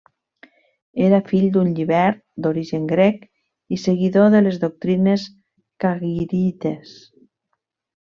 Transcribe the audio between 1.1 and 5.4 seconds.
fill d'un llibert d'origen grec i seguidor de les doctrines